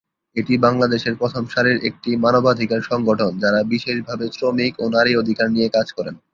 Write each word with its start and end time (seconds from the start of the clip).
এটি 0.35 0.53
বাংলাদেশের 0.65 1.13
প্রথম 1.21 1.43
সারির 1.47 1.79
একটি 1.89 2.11
মানবাধিকার 2.23 2.81
সংগঠন 2.89 3.31
যারা 3.43 3.59
বিশেষভাবে 3.71 4.25
শ্রমিক 4.31 4.73
ও 4.79 4.95
নারী 4.95 5.11
অধিকার 5.21 5.47
নিয়ে 5.55 5.69
কাজ 5.75 5.87
করেন। 5.97 6.15